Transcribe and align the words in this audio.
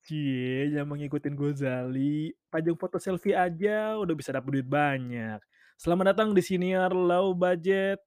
Cie 0.00 0.72
yang 0.72 0.88
mengikutin 0.88 1.36
Gozali. 1.36 2.32
Pajang 2.48 2.76
foto 2.80 2.96
selfie 2.96 3.36
aja 3.36 4.00
udah 4.00 4.14
bisa 4.16 4.32
dapet 4.32 4.60
duit 4.60 4.68
banyak. 4.68 5.40
Selamat 5.76 6.16
datang 6.16 6.32
di 6.32 6.40
siniar 6.40 6.92
low 6.92 7.36
budget. 7.36 8.00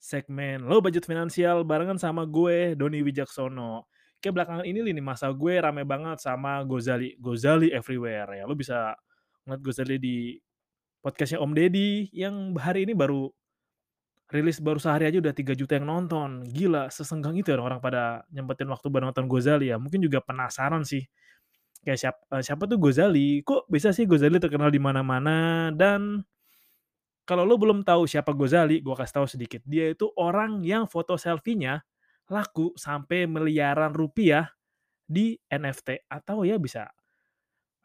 Segmen 0.00 0.64
low 0.64 0.80
budget 0.80 1.04
finansial 1.04 1.64
barengan 1.64 1.96
sama 2.00 2.24
gue, 2.24 2.76
Doni 2.76 3.00
Wijaksono. 3.04 3.88
Kayak 4.20 4.42
belakangan 4.42 4.64
ini 4.64 4.80
nih 4.80 5.04
masa 5.04 5.28
gue 5.32 5.60
rame 5.60 5.84
banget 5.84 6.20
sama 6.24 6.64
Gozali. 6.64 7.16
Gozali 7.20 7.68
everywhere 7.72 8.32
ya. 8.32 8.44
Lo 8.48 8.56
bisa 8.56 8.96
ngeliat 9.44 9.60
Gozali 9.60 9.96
di 10.00 10.16
podcastnya 11.04 11.38
Om 11.44 11.52
Deddy 11.52 12.10
yang 12.16 12.56
hari 12.56 12.88
ini 12.88 12.96
baru 12.96 13.28
rilis 14.26 14.58
baru 14.58 14.82
sehari 14.82 15.06
aja 15.06 15.22
udah 15.22 15.30
3 15.36 15.54
juta 15.54 15.78
yang 15.78 15.86
nonton. 15.86 16.42
Gila, 16.50 16.90
sesenggang 16.90 17.38
itu 17.38 17.54
ya 17.54 17.60
orang 17.62 17.78
pada 17.78 18.26
nyempetin 18.34 18.66
waktu 18.72 18.86
buat 18.90 19.04
nonton 19.04 19.30
Gozali 19.30 19.70
ya. 19.70 19.76
Mungkin 19.78 20.02
juga 20.02 20.18
penasaran 20.24 20.82
sih. 20.82 21.06
Kayak 21.86 21.98
siapa, 22.02 22.42
siapa 22.42 22.66
tuh 22.66 22.82
Gozali? 22.82 23.46
Kok 23.46 23.70
bisa 23.70 23.94
sih 23.94 24.10
Gozali 24.10 24.42
terkenal 24.42 24.74
di 24.74 24.82
mana-mana? 24.82 25.70
Dan 25.70 26.26
kalau 27.22 27.46
lo 27.46 27.54
belum 27.54 27.86
tahu 27.86 28.10
siapa 28.10 28.34
Gozali, 28.34 28.82
gue 28.82 28.94
kasih 28.98 29.22
tahu 29.22 29.26
sedikit. 29.30 29.62
Dia 29.62 29.94
itu 29.94 30.10
orang 30.18 30.66
yang 30.66 30.90
foto 30.90 31.14
selfie-nya 31.14 31.86
laku 32.26 32.74
sampai 32.74 33.30
miliaran 33.30 33.94
rupiah 33.94 34.50
di 35.06 35.38
NFT 35.46 36.10
atau 36.10 36.42
ya 36.42 36.58
bisa 36.58 36.90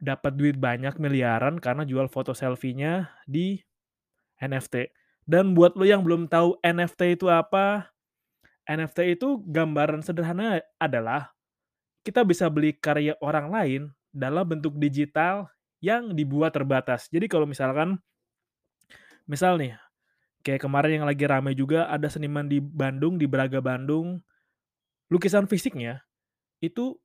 dapat 0.02 0.34
duit 0.34 0.58
banyak 0.58 0.98
miliaran 0.98 1.62
karena 1.62 1.86
jual 1.86 2.10
foto 2.10 2.34
selfie-nya 2.34 3.14
di 3.30 3.62
NFT. 4.42 4.90
Dan 5.30 5.54
buat 5.54 5.78
lo 5.78 5.86
yang 5.86 6.02
belum 6.02 6.26
tahu 6.26 6.58
NFT 6.66 7.22
itu 7.22 7.30
apa, 7.30 7.94
NFT 8.66 9.22
itu 9.22 9.46
gambaran 9.46 10.02
sederhana 10.02 10.58
adalah 10.82 11.38
kita 12.02 12.26
bisa 12.26 12.50
beli 12.50 12.74
karya 12.74 13.14
orang 13.22 13.48
lain 13.50 13.82
dalam 14.12 14.44
bentuk 14.44 14.76
digital 14.78 15.48
yang 15.82 16.14
dibuat 16.14 16.54
terbatas. 16.54 17.10
Jadi 17.10 17.26
kalau 17.26 17.50
misalkan, 17.50 17.98
misal 19.26 19.58
nih, 19.58 19.78
kayak 20.46 20.62
kemarin 20.62 21.02
yang 21.02 21.08
lagi 21.10 21.26
rame 21.26 21.54
juga 21.58 21.90
ada 21.90 22.10
seniman 22.10 22.46
di 22.46 22.62
Bandung, 22.62 23.18
di 23.18 23.26
Braga 23.26 23.62
Bandung, 23.62 24.22
lukisan 25.10 25.46
fisiknya 25.50 26.02
itu 26.62 26.98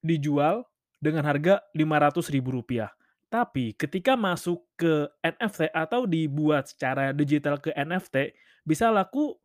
dijual 0.00 0.64
dengan 1.00 1.24
harga 1.24 1.60
Rp500.000. 1.76 2.88
Tapi 3.30 3.78
ketika 3.78 4.18
masuk 4.18 4.66
ke 4.74 5.06
NFT 5.22 5.70
atau 5.70 6.02
dibuat 6.04 6.66
secara 6.72 7.14
digital 7.14 7.62
ke 7.62 7.70
NFT, 7.72 8.34
bisa 8.66 8.90
laku 8.90 9.38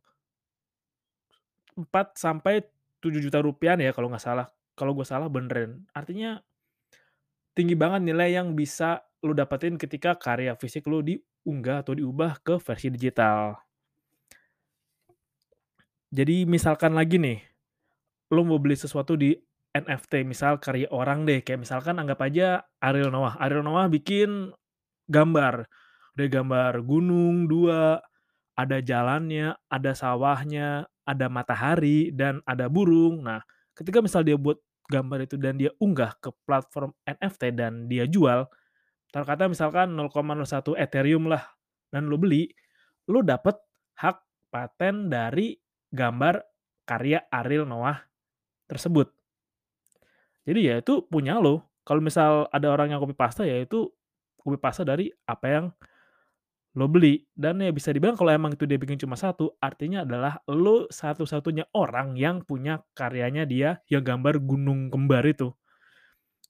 4 1.76 2.16
sampai 2.16 2.64
7 2.98 3.20
juta 3.20 3.38
rupiah 3.38 3.76
ya 3.76 3.92
kalau 3.92 4.08
nggak 4.10 4.24
salah. 4.24 4.55
Kalau 4.76 4.92
gue 4.92 5.06
salah 5.08 5.32
benerin. 5.32 5.88
Artinya 5.96 6.38
tinggi 7.56 7.72
banget 7.72 8.04
nilai 8.04 8.36
yang 8.36 8.52
bisa 8.52 9.00
lu 9.24 9.32
dapetin 9.32 9.80
ketika 9.80 10.14
karya 10.14 10.52
fisik 10.54 10.84
lu 10.84 11.00
diunggah 11.00 11.80
atau 11.80 11.96
diubah 11.96 12.44
ke 12.44 12.60
versi 12.60 12.92
digital. 12.92 13.56
Jadi 16.12 16.46
misalkan 16.46 16.94
lagi 16.94 17.18
nih, 17.18 17.40
lu 18.30 18.46
mau 18.46 18.60
beli 18.62 18.78
sesuatu 18.78 19.18
di 19.18 19.34
NFT, 19.74 20.24
misal 20.24 20.56
karya 20.56 20.88
orang 20.88 21.28
deh, 21.28 21.44
kayak 21.44 21.66
misalkan 21.66 21.98
anggap 22.00 22.22
aja 22.24 22.64
Ariel 22.80 23.12
Noah. 23.12 23.36
Ariel 23.36 23.66
Noah 23.66 23.90
bikin 23.92 24.54
gambar, 25.10 25.66
ada 26.16 26.24
gambar 26.30 26.72
gunung 26.86 27.44
dua, 27.44 28.00
ada 28.56 28.80
jalannya, 28.80 29.52
ada 29.68 29.92
sawahnya, 29.92 30.88
ada 31.04 31.26
matahari, 31.28 32.08
dan 32.14 32.40
ada 32.48 32.72
burung. 32.72 33.20
Nah, 33.20 33.44
ketika 33.76 34.00
misal 34.00 34.24
dia 34.24 34.40
buat 34.40 34.56
gambar 34.86 35.26
itu 35.26 35.36
dan 35.36 35.58
dia 35.58 35.70
unggah 35.82 36.16
ke 36.18 36.30
platform 36.46 36.94
NFT 37.06 37.54
dan 37.58 37.86
dia 37.90 38.06
jual, 38.06 38.46
terkata 39.10 39.46
misalkan 39.50 39.94
0,01 39.94 40.78
Ethereum 40.78 41.30
lah, 41.30 41.42
dan 41.90 42.06
lo 42.10 42.18
beli, 42.18 42.50
lo 43.10 43.22
dapet 43.22 43.54
hak 43.98 44.22
paten 44.50 45.10
dari 45.10 45.58
gambar 45.90 46.42
karya 46.86 47.26
Ariel 47.30 47.66
Noah 47.66 47.98
tersebut. 48.70 49.10
Jadi 50.46 50.60
ya 50.70 50.78
itu 50.78 51.02
punya 51.06 51.42
lo. 51.42 51.66
Kalau 51.86 52.02
misal 52.02 52.46
ada 52.50 52.70
orang 52.70 52.94
yang 52.94 53.02
copy 53.02 53.14
paste 53.14 53.46
ya 53.46 53.62
itu 53.62 53.90
copy 54.38 54.58
paste 54.58 54.86
dari 54.86 55.10
apa 55.26 55.46
yang 55.46 55.66
lo 56.76 56.86
beli. 56.86 57.24
Dan 57.32 57.64
ya 57.64 57.72
bisa 57.72 57.90
dibilang 57.90 58.14
kalau 58.14 58.30
emang 58.36 58.52
itu 58.52 58.68
dia 58.68 58.76
bikin 58.76 59.00
cuma 59.00 59.16
satu, 59.16 59.56
artinya 59.58 60.04
adalah 60.04 60.44
lo 60.46 60.86
satu-satunya 60.92 61.72
orang 61.72 62.14
yang 62.20 62.44
punya 62.44 62.84
karyanya 62.92 63.48
dia 63.48 63.80
yang 63.88 64.04
gambar 64.04 64.44
gunung 64.44 64.92
kembar 64.92 65.24
itu. 65.24 65.56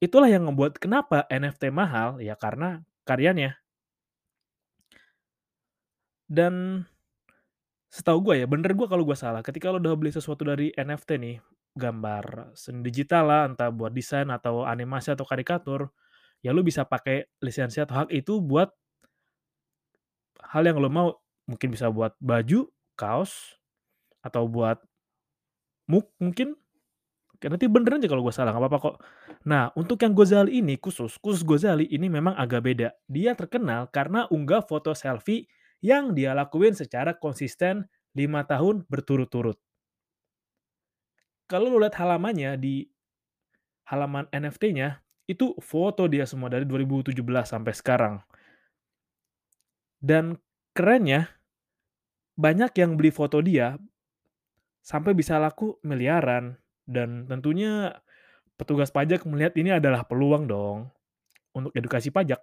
Itulah 0.03 0.29
yang 0.29 0.45
membuat 0.45 0.77
kenapa 0.77 1.25
NFT 1.31 1.73
mahal, 1.73 2.21
ya 2.21 2.37
karena 2.37 2.85
karyanya. 3.09 3.57
Dan 6.27 6.85
setahu 7.89 8.19
gue 8.31 8.35
ya, 8.43 8.47
bener 8.51 8.75
gue 8.75 8.87
kalau 8.91 9.07
gue 9.07 9.17
salah, 9.17 9.41
ketika 9.47 9.71
lo 9.71 9.79
udah 9.79 9.95
beli 9.95 10.11
sesuatu 10.13 10.43
dari 10.43 10.75
NFT 10.75 11.11
nih, 11.23 11.37
gambar 11.79 12.57
seni 12.59 12.83
digital 12.83 13.25
lah, 13.31 13.43
entah 13.49 13.71
buat 13.71 13.95
desain 13.95 14.27
atau 14.29 14.67
animasi 14.67 15.15
atau 15.15 15.25
karikatur, 15.25 15.89
ya 16.45 16.51
lu 16.53 16.61
bisa 16.67 16.85
pakai 16.85 17.31
lisensi 17.41 17.79
atau 17.81 18.05
hak 18.05 18.11
itu 18.13 18.43
buat 18.43 18.69
hal 20.51 20.63
yang 20.67 20.79
lo 20.79 20.91
mau. 20.91 21.09
Mungkin 21.47 21.71
bisa 21.71 21.87
buat 21.95 22.19
baju, 22.19 22.67
kaos, 22.99 23.55
atau 24.23 24.51
buat 24.51 24.83
muk 25.87 26.11
mungkin. 26.19 26.59
Nanti 27.39 27.71
beneran 27.71 28.03
aja 28.03 28.11
kalau 28.11 28.27
gue 28.27 28.35
salah, 28.35 28.51
nggak 28.51 28.65
apa-apa 28.67 28.79
kok. 28.83 28.97
Nah, 29.47 29.71
untuk 29.79 30.03
yang 30.03 30.17
Gozali 30.17 30.59
ini 30.59 30.75
khusus, 30.81 31.15
khusus 31.23 31.47
Gozali 31.47 31.87
ini 31.87 32.11
memang 32.11 32.35
agak 32.35 32.67
beda. 32.67 32.89
Dia 33.07 33.39
terkenal 33.39 33.87
karena 33.95 34.27
unggah 34.33 34.67
foto 34.67 34.91
selfie 34.97 35.47
yang 35.79 36.17
dia 36.17 36.35
lakuin 36.35 36.75
secara 36.75 37.15
konsisten 37.15 37.87
5 38.17 38.51
tahun 38.51 38.83
berturut-turut 38.89 39.61
kalau 41.47 41.71
lu 41.71 41.79
lihat 41.79 41.95
halamannya 41.95 42.59
di 42.59 42.91
halaman 43.87 44.27
NFT-nya, 44.35 44.99
itu 45.31 45.55
foto 45.63 46.11
dia 46.11 46.27
semua 46.27 46.51
dari 46.51 46.67
2017 46.67 47.15
sampai 47.47 47.73
sekarang. 47.75 48.15
Dan 49.99 50.37
kerennya, 50.77 51.31
banyak 52.37 52.73
yang 52.77 53.01
beli 53.01 53.11
foto 53.11 53.41
dia 53.41 53.81
sampai 54.85 55.17
bisa 55.17 55.41
laku 55.41 55.77
miliaran. 55.83 56.57
Dan 56.87 57.27
tentunya 57.27 57.91
petugas 58.55 58.95
pajak 58.95 59.27
melihat 59.27 59.59
ini 59.59 59.75
adalah 59.75 60.07
peluang 60.07 60.47
dong 60.47 60.91
untuk 61.57 61.75
edukasi 61.75 62.15
pajak. 62.15 62.41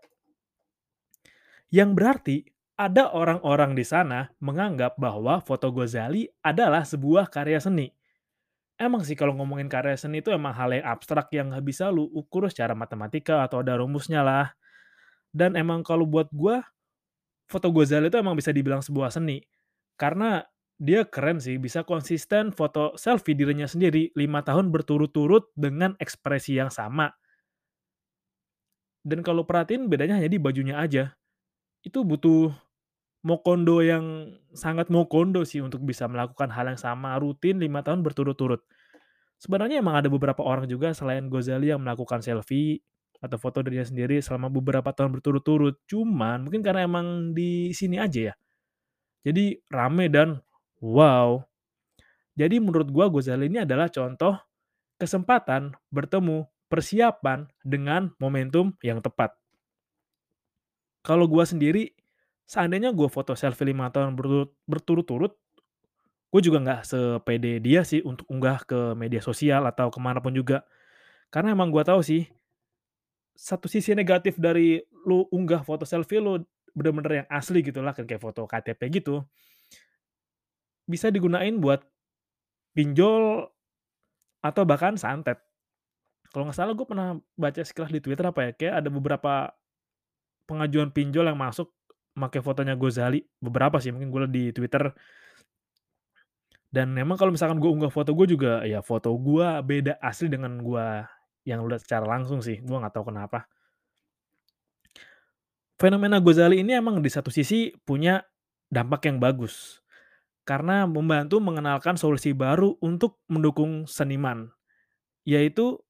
Yang 1.73 1.89
berarti 1.95 2.37
ada 2.75 3.13
orang-orang 3.13 3.77
di 3.77 3.85
sana 3.85 4.33
menganggap 4.41 4.97
bahwa 4.97 5.39
foto 5.41 5.69
Gozali 5.69 6.25
adalah 6.41 6.83
sebuah 6.83 7.29
karya 7.29 7.61
seni 7.61 7.93
Emang 8.73 9.05
sih 9.05 9.13
kalau 9.13 9.37
ngomongin 9.37 9.69
karya 9.69 9.93
seni 9.93 10.25
itu 10.25 10.33
emang 10.33 10.51
hal 10.57 10.73
yang 10.73 10.85
abstrak 10.89 11.29
yang 11.29 11.53
nggak 11.53 11.61
bisa 11.61 11.93
lu 11.93 12.09
ukur 12.09 12.49
secara 12.49 12.73
matematika 12.73 13.45
atau 13.45 13.61
ada 13.61 13.77
rumusnya 13.77 14.25
lah. 14.25 14.57
Dan 15.29 15.53
emang 15.53 15.85
kalau 15.85 16.09
buat 16.09 16.29
gue, 16.33 16.57
foto 17.53 17.69
Gozali 17.69 18.09
itu 18.09 18.17
emang 18.17 18.33
bisa 18.33 18.49
dibilang 18.49 18.81
sebuah 18.81 19.13
seni. 19.13 19.37
Karena 19.93 20.41
dia 20.81 21.05
keren 21.05 21.37
sih, 21.37 21.61
bisa 21.61 21.85
konsisten 21.85 22.49
foto 22.49 22.97
selfie 22.97 23.37
dirinya 23.37 23.69
sendiri 23.69 24.09
5 24.17 24.49
tahun 24.49 24.73
berturut-turut 24.73 25.53
dengan 25.53 25.93
ekspresi 26.01 26.57
yang 26.57 26.73
sama. 26.73 27.13
Dan 29.05 29.21
kalau 29.21 29.45
perhatiin 29.45 29.85
bedanya 29.85 30.17
hanya 30.17 30.31
di 30.31 30.41
bajunya 30.41 30.81
aja. 30.81 31.13
Itu 31.85 32.01
butuh 32.07 32.49
mokondo 33.23 33.79
yang 33.83 34.35
sangat 34.55 34.91
mokondo 34.91 35.47
sih 35.47 35.63
untuk 35.63 35.83
bisa 35.83 36.09
melakukan 36.09 36.51
hal 36.51 36.73
yang 36.73 36.79
sama 36.79 37.15
rutin 37.21 37.59
5 37.61 37.85
tahun 37.85 37.99
berturut-turut. 38.01 38.63
Sebenarnya 39.39 39.83
emang 39.83 39.99
ada 39.99 40.07
beberapa 40.07 40.39
orang 40.39 40.71
juga 40.71 40.95
selain 40.95 41.27
Gozali 41.27 41.71
yang 41.71 41.83
melakukan 41.83 42.23
selfie 42.23 42.79
atau 43.23 43.39
foto 43.39 43.63
dirinya 43.63 43.87
sendiri 43.87 44.19
selama 44.19 44.51
beberapa 44.51 44.91
tahun 44.91 45.15
berturut-turut. 45.15 45.79
Cuman 45.87 46.43
mungkin 46.43 46.59
karena 46.59 46.83
emang 46.83 47.31
di 47.31 47.71
sini 47.71 47.95
aja 47.95 48.31
ya. 48.31 48.33
Jadi 49.23 49.55
rame 49.71 50.11
dan 50.11 50.43
wow. 50.83 51.39
Jadi 52.35 52.59
menurut 52.59 52.91
gua 52.91 53.07
Gozali 53.07 53.47
ini 53.47 53.63
adalah 53.63 53.87
contoh 53.87 54.35
kesempatan 54.99 55.71
bertemu 55.87 56.43
persiapan 56.67 57.47
dengan 57.63 58.11
momentum 58.19 58.75
yang 58.83 58.99
tepat. 58.99 59.31
Kalau 60.99 61.23
gua 61.31 61.47
sendiri, 61.47 61.95
seandainya 62.43 62.91
gua 62.91 63.07
foto 63.07 63.31
selfie 63.39 63.71
5 63.71 63.95
tahun 63.95 64.11
berturut 64.19 64.51
berturut-turut, 64.67 65.31
gue 66.33 66.41
juga 66.41 66.57
nggak 66.65 66.81
sepede 66.81 67.61
dia 67.61 67.85
sih 67.85 68.01
untuk 68.01 68.25
unggah 68.25 68.65
ke 68.65 68.97
media 68.97 69.21
sosial 69.21 69.69
atau 69.69 69.93
ke 69.93 70.01
mana 70.01 70.17
pun 70.19 70.33
juga. 70.33 70.65
Karena 71.29 71.53
emang 71.53 71.69
gua 71.69 71.85
tahu 71.85 72.01
sih, 72.01 72.25
satu 73.33 73.65
sisi 73.65 73.97
negatif 73.97 74.37
dari 74.37 74.77
lu 75.05 75.25
unggah 75.33 75.65
foto 75.65 75.83
selfie 75.83 76.21
lu 76.21 76.39
bener-bener 76.73 77.25
yang 77.25 77.27
asli 77.29 77.61
gitu 77.61 77.81
lah, 77.81 77.93
kan 77.93 78.05
kayak 78.05 78.21
foto 78.21 78.45
KTP 78.49 79.01
gitu. 79.01 79.21
Bisa 80.89 81.13
digunain 81.13 81.53
buat 81.61 81.85
pinjol 82.73 83.45
atau 84.41 84.63
bahkan 84.65 84.97
santet. 84.97 85.39
Kalau 86.33 86.49
nggak 86.49 86.57
salah 86.57 86.73
gue 86.73 86.87
pernah 86.89 87.13
baca 87.37 87.61
sekilas 87.61 87.93
di 87.93 88.01
Twitter 88.01 88.25
apa 88.25 88.49
ya, 88.49 88.51
kayak 88.57 88.73
ada 88.81 88.89
beberapa 88.89 89.33
pengajuan 90.49 90.89
pinjol 90.89 91.29
yang 91.29 91.37
masuk 91.37 91.69
make 92.17 92.41
fotonya 92.41 92.73
Gozali, 92.73 93.21
beberapa 93.37 93.77
sih 93.77 93.93
mungkin 93.93 94.09
gue 94.09 94.21
di 94.29 94.43
Twitter. 94.49 94.93
Dan 96.73 96.89
memang 96.89 97.21
kalau 97.21 97.29
misalkan 97.29 97.61
gue 97.61 97.69
unggah 97.69 97.93
foto 97.93 98.17
gue 98.17 98.33
juga, 98.33 98.65
ya 98.65 98.81
foto 98.81 99.13
gue 99.13 99.45
beda 99.61 100.01
asli 100.01 100.25
dengan 100.25 100.57
gue 100.57 101.05
yang 101.43 101.63
lihat 101.67 101.83
secara 101.83 102.07
langsung 102.07 102.39
sih, 102.39 102.59
gue 102.63 102.77
nggak 102.77 102.95
tahu 102.95 103.11
kenapa. 103.11 103.47
Fenomena 105.75 106.23
Gozali 106.23 106.63
ini 106.63 106.71
emang 106.71 107.03
di 107.03 107.11
satu 107.11 107.27
sisi 107.27 107.75
punya 107.83 108.23
dampak 108.71 109.11
yang 109.11 109.19
bagus, 109.19 109.83
karena 110.47 110.87
membantu 110.87 111.43
mengenalkan 111.43 111.99
solusi 111.99 112.31
baru 112.31 112.79
untuk 112.79 113.19
mendukung 113.27 113.83
seniman, 113.83 114.47
yaitu 115.27 115.83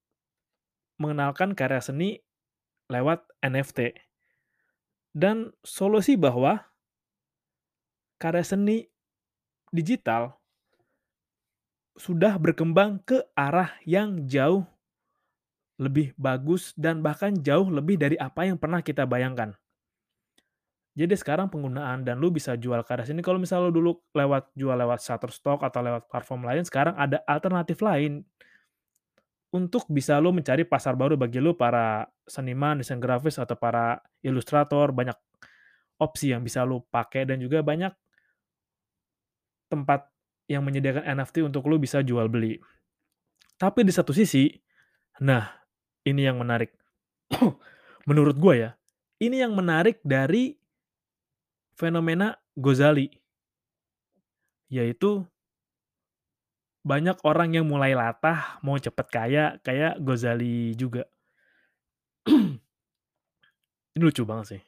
mengenalkan 0.98 1.54
karya 1.54 1.78
seni 1.78 2.18
lewat 2.90 3.22
NFT. 3.42 3.94
Dan 5.14 5.54
solusi 5.62 6.18
bahwa 6.18 6.66
karya 8.18 8.42
seni 8.42 8.90
digital 9.70 10.34
sudah 11.94 12.34
berkembang 12.42 12.98
ke 13.06 13.22
arah 13.38 13.78
yang 13.86 14.26
jauh 14.26 14.66
lebih 15.78 16.14
bagus 16.14 16.70
dan 16.78 17.02
bahkan 17.02 17.34
jauh 17.34 17.66
lebih 17.66 17.98
dari 17.98 18.14
apa 18.14 18.46
yang 18.46 18.58
pernah 18.58 18.78
kita 18.78 19.06
bayangkan. 19.06 19.54
Jadi 20.94 21.18
sekarang 21.18 21.50
penggunaan 21.50 22.06
dan 22.06 22.22
lu 22.22 22.30
bisa 22.30 22.54
jual 22.54 22.78
karya 22.86 23.02
seni 23.02 23.18
kalau 23.18 23.42
misal 23.42 23.66
lu 23.66 23.74
dulu 23.74 23.98
lewat 24.14 24.54
jual 24.54 24.78
lewat 24.78 25.02
Shutterstock 25.02 25.66
atau 25.66 25.82
lewat 25.82 26.06
platform 26.06 26.46
lain, 26.46 26.62
sekarang 26.62 26.94
ada 26.94 27.18
alternatif 27.26 27.82
lain 27.82 28.22
untuk 29.50 29.90
bisa 29.90 30.18
lu 30.22 30.30
mencari 30.30 30.62
pasar 30.62 30.94
baru 30.94 31.18
bagi 31.18 31.42
lu 31.42 31.58
para 31.58 32.06
seniman, 32.26 32.78
desain 32.78 33.02
grafis, 33.02 33.42
atau 33.42 33.58
para 33.58 34.02
ilustrator, 34.22 34.94
banyak 34.94 35.14
opsi 35.98 36.30
yang 36.30 36.42
bisa 36.46 36.62
lu 36.62 36.82
pakai 36.90 37.26
dan 37.26 37.38
juga 37.38 37.62
banyak 37.62 37.90
tempat 39.70 40.10
yang 40.46 40.62
menyediakan 40.62 41.06
NFT 41.06 41.46
untuk 41.46 41.66
lu 41.66 41.78
bisa 41.78 42.02
jual 42.02 42.26
beli. 42.26 42.58
Tapi 43.54 43.86
di 43.86 43.94
satu 43.94 44.10
sisi, 44.10 44.50
nah 45.22 45.63
ini 46.04 46.28
yang 46.28 46.38
menarik. 46.38 46.72
Menurut 48.08 48.36
gue 48.36 48.54
ya, 48.68 48.70
ini 49.20 49.40
yang 49.40 49.56
menarik 49.56 50.00
dari 50.04 50.56
fenomena 51.74 52.36
Gozali. 52.54 53.08
Yaitu 54.68 55.24
banyak 56.84 57.16
orang 57.24 57.56
yang 57.56 57.64
mulai 57.64 57.96
latah, 57.96 58.60
mau 58.60 58.76
cepet 58.76 59.06
kaya, 59.08 59.44
kayak 59.64 59.96
Gozali 60.04 60.76
juga. 60.76 61.08
Ini 63.94 64.02
lucu 64.04 64.26
banget 64.28 64.46
sih. 64.58 64.62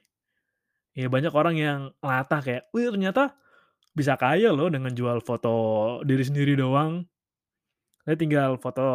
Ya 0.96 1.12
banyak 1.12 1.34
orang 1.36 1.60
yang 1.60 1.80
latah 2.00 2.40
kayak, 2.40 2.72
"Wih 2.72 2.88
ternyata 2.88 3.36
bisa 3.92 4.16
kaya 4.16 4.48
loh 4.48 4.72
dengan 4.72 4.96
jual 4.96 5.20
foto 5.20 6.00
diri 6.08 6.24
sendiri 6.24 6.56
doang." 6.56 7.04
Dia 8.08 8.16
tinggal 8.16 8.56
foto 8.56 8.86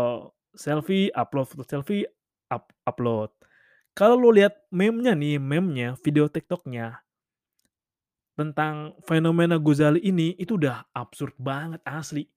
selfie, 0.55 1.13
upload 1.13 1.45
foto 1.45 1.63
selfie, 1.67 2.07
up 2.51 2.75
upload. 2.83 3.31
Kalau 3.95 4.19
lu 4.19 4.35
lihat 4.35 4.67
meme-nya 4.71 5.15
nih, 5.15 5.39
meme-nya, 5.39 5.95
video 5.99 6.27
TikTok-nya 6.27 7.03
tentang 8.35 8.95
fenomena 9.03 9.59
Gozali 9.59 9.99
ini, 10.03 10.35
itu 10.35 10.55
udah 10.59 10.87
absurd 10.95 11.35
banget 11.39 11.79
asli. 11.83 12.27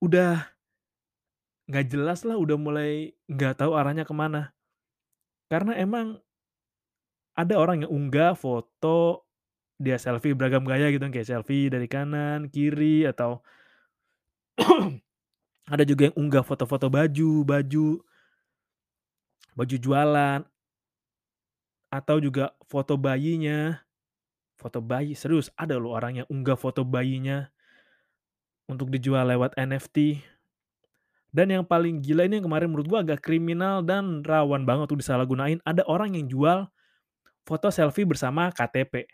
Udah 0.00 0.48
nggak 1.68 1.86
jelas 1.92 2.24
lah, 2.24 2.36
udah 2.40 2.56
mulai 2.56 3.12
nggak 3.28 3.60
tahu 3.60 3.76
arahnya 3.76 4.04
ke 4.08 4.12
mana. 4.16 4.52
Karena 5.48 5.76
emang 5.76 6.20
ada 7.36 7.54
orang 7.60 7.84
yang 7.84 7.92
unggah 7.92 8.32
foto 8.32 9.28
dia 9.76 10.00
selfie 10.00 10.32
beragam 10.32 10.64
gaya 10.64 10.88
gitu 10.88 11.04
kayak 11.12 11.28
selfie 11.28 11.68
dari 11.68 11.84
kanan, 11.84 12.48
kiri, 12.48 13.04
atau 13.04 13.44
ada 15.72 15.84
juga 15.84 16.08
yang 16.08 16.16
unggah 16.16 16.40
foto-foto 16.40 16.88
baju 16.88 17.44
baju 17.44 18.00
baju 19.56 19.76
jualan 19.76 20.40
atau 21.90 22.16
juga 22.20 22.52
foto 22.68 23.00
bayinya. 23.00 23.80
Foto 24.56 24.80
bayi, 24.80 25.12
serius 25.12 25.52
ada 25.52 25.76
loh 25.76 25.92
orang 25.92 26.24
yang 26.24 26.26
unggah 26.32 26.56
foto 26.56 26.80
bayinya 26.80 27.52
untuk 28.66 28.88
dijual 28.88 29.28
lewat 29.28 29.52
NFT. 29.56 30.24
Dan 31.28 31.52
yang 31.52 31.64
paling 31.68 32.00
gila 32.00 32.24
ini 32.24 32.40
yang 32.40 32.48
kemarin 32.48 32.72
menurut 32.72 32.88
gua 32.88 33.04
agak 33.04 33.20
kriminal 33.20 33.84
dan 33.84 34.24
rawan 34.24 34.64
banget 34.64 34.88
tuh 34.88 34.96
disalahgunain, 34.96 35.60
ada 35.60 35.84
orang 35.84 36.16
yang 36.16 36.24
jual 36.24 36.64
foto 37.46 37.68
selfie 37.68 38.08
bersama 38.08 38.48
KTP. 38.50 39.06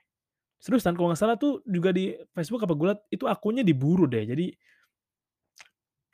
Seriusan 0.62 0.95
kalau 0.95 1.11
nggak 1.11 1.21
salah 1.21 1.35
tuh 1.35 1.59
juga 1.67 1.91
di 1.91 2.14
Facebook 2.33 2.62
apa 2.62 2.75
gue 2.79 2.93
itu 3.19 3.26
akunnya 3.26 3.67
diburu 3.67 4.07
deh. 4.07 4.23
Jadi 4.23 4.55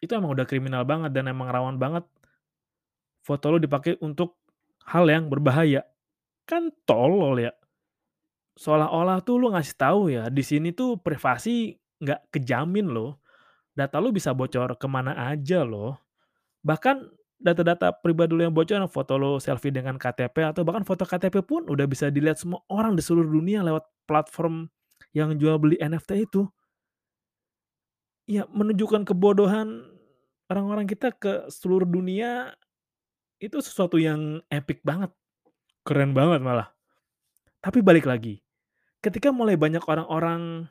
itu 0.01 0.13
emang 0.17 0.33
udah 0.33 0.49
kriminal 0.49 0.83
banget 0.89 1.13
dan 1.13 1.29
emang 1.29 1.53
rawan 1.53 1.77
banget 1.77 2.09
foto 3.29 3.53
lu 3.53 3.59
dipakai 3.61 4.01
untuk 4.01 4.41
hal 4.89 5.05
yang 5.13 5.29
berbahaya. 5.29 5.85
Kan 6.49 6.73
tolol 6.89 7.37
ya. 7.45 7.53
Seolah-olah 8.57 9.21
tuh 9.21 9.37
lu 9.37 9.53
ngasih 9.53 9.77
tahu 9.77 10.01
ya, 10.09 10.33
di 10.33 10.41
sini 10.41 10.73
tuh 10.73 10.97
privasi 10.97 11.77
nggak 12.01 12.33
kejamin 12.33 12.89
loh. 12.89 13.21
Data 13.77 14.01
lu 14.01 14.11
bisa 14.11 14.33
bocor 14.33 14.75
ke 14.81 14.87
mana 14.89 15.13
aja 15.15 15.63
loh. 15.63 16.01
Bahkan 16.65 17.05
data-data 17.39 17.95
pribadi 17.95 18.35
lu 18.35 18.43
yang 18.49 18.57
bocor, 18.57 18.83
foto 18.91 19.15
lu 19.15 19.39
selfie 19.39 19.71
dengan 19.71 19.95
KTP 20.01 20.43
atau 20.43 20.67
bahkan 20.67 20.83
foto 20.83 21.07
KTP 21.07 21.45
pun 21.45 21.69
udah 21.71 21.87
bisa 21.87 22.11
dilihat 22.11 22.41
semua 22.41 22.65
orang 22.73 22.99
di 22.99 23.03
seluruh 23.05 23.29
dunia 23.29 23.63
lewat 23.63 23.87
platform 24.09 24.67
yang 25.15 25.37
jual 25.39 25.61
beli 25.61 25.79
NFT 25.79 26.27
itu. 26.27 26.49
Ya 28.27 28.45
menunjukkan 28.51 29.07
kebodohan 29.07 29.87
orang-orang 30.51 30.89
kita 30.89 31.15
ke 31.15 31.47
seluruh 31.53 31.87
dunia, 31.87 32.57
itu 33.39 33.59
sesuatu 33.63 33.99
yang 33.99 34.43
epic 34.51 34.83
banget. 34.83 35.15
Keren 35.87 36.13
banget 36.13 36.43
malah. 36.43 36.75
Tapi 37.63 37.83
balik 37.83 38.07
lagi, 38.07 38.43
ketika 39.03 39.35
mulai 39.35 39.59
banyak 39.59 39.83
orang-orang 39.87 40.71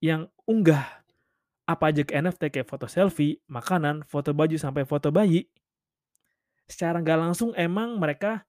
yang 0.00 0.28
unggah 0.48 1.04
apa 1.68 1.94
aja 1.94 2.02
ke 2.02 2.12
NFT 2.16 2.42
kayak 2.50 2.68
foto 2.68 2.90
selfie, 2.90 3.38
makanan, 3.46 4.02
foto 4.08 4.34
baju, 4.34 4.56
sampai 4.58 4.82
foto 4.82 5.14
bayi, 5.14 5.46
secara 6.66 6.98
nggak 6.98 7.20
langsung 7.30 7.54
emang 7.54 7.96
mereka 8.00 8.42